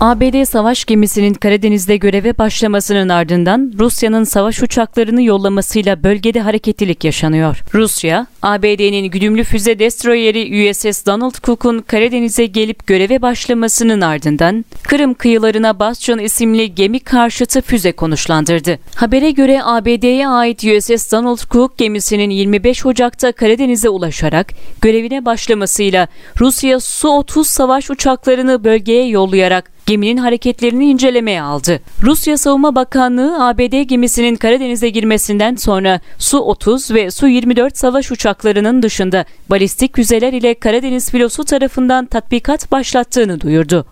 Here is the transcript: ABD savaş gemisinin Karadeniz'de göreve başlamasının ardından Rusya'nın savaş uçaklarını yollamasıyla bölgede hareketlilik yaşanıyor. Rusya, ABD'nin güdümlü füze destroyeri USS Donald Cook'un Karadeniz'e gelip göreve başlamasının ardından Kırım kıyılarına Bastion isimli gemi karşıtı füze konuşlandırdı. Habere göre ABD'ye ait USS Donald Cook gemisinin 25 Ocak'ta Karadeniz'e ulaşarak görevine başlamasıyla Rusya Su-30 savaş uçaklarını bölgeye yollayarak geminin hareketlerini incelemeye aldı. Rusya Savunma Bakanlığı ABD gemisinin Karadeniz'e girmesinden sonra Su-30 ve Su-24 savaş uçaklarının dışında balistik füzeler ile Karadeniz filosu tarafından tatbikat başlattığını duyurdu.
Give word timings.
ABD 0.00 0.44
savaş 0.44 0.84
gemisinin 0.84 1.34
Karadeniz'de 1.34 1.96
göreve 1.96 2.38
başlamasının 2.38 3.08
ardından 3.08 3.72
Rusya'nın 3.78 4.24
savaş 4.24 4.62
uçaklarını 4.62 5.22
yollamasıyla 5.22 6.02
bölgede 6.02 6.40
hareketlilik 6.40 7.04
yaşanıyor. 7.04 7.62
Rusya, 7.74 8.26
ABD'nin 8.42 9.10
güdümlü 9.10 9.44
füze 9.44 9.78
destroyeri 9.78 10.70
USS 10.70 11.06
Donald 11.06 11.34
Cook'un 11.44 11.78
Karadeniz'e 11.78 12.46
gelip 12.46 12.86
göreve 12.86 13.22
başlamasının 13.22 14.00
ardından 14.00 14.64
Kırım 14.82 15.14
kıyılarına 15.14 15.78
Bastion 15.78 16.18
isimli 16.18 16.74
gemi 16.74 17.00
karşıtı 17.00 17.62
füze 17.62 17.92
konuşlandırdı. 17.92 18.78
Habere 18.94 19.30
göre 19.30 19.60
ABD'ye 19.64 20.28
ait 20.28 20.64
USS 20.64 21.12
Donald 21.12 21.50
Cook 21.50 21.78
gemisinin 21.78 22.30
25 22.30 22.86
Ocak'ta 22.86 23.32
Karadeniz'e 23.32 23.88
ulaşarak 23.88 24.52
görevine 24.80 25.24
başlamasıyla 25.24 26.08
Rusya 26.40 26.80
Su-30 26.80 27.44
savaş 27.44 27.90
uçaklarını 27.90 28.64
bölgeye 28.64 29.08
yollayarak 29.08 29.77
geminin 29.88 30.16
hareketlerini 30.16 30.90
incelemeye 30.90 31.42
aldı. 31.42 31.80
Rusya 32.02 32.38
Savunma 32.38 32.74
Bakanlığı 32.74 33.48
ABD 33.48 33.82
gemisinin 33.82 34.36
Karadeniz'e 34.36 34.88
girmesinden 34.88 35.54
sonra 35.54 36.00
Su-30 36.18 36.94
ve 36.94 37.10
Su-24 37.10 37.70
savaş 37.74 38.10
uçaklarının 38.12 38.82
dışında 38.82 39.24
balistik 39.50 39.96
füzeler 39.96 40.32
ile 40.32 40.54
Karadeniz 40.54 41.10
filosu 41.10 41.44
tarafından 41.44 42.06
tatbikat 42.06 42.72
başlattığını 42.72 43.40
duyurdu. 43.40 43.86